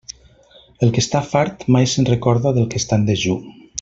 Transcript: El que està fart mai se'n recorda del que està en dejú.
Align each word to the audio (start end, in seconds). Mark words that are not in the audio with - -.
El 0.87 0.93
que 0.95 0.99
està 1.03 1.21
fart 1.33 1.63
mai 1.75 1.91
se'n 1.93 2.09
recorda 2.09 2.55
del 2.57 2.67
que 2.73 2.81
està 2.83 2.99
en 3.03 3.07
dejú. 3.11 3.37